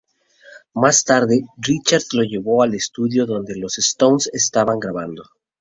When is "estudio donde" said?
2.73-3.55